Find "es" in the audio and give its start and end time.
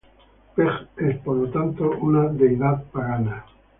0.97-1.19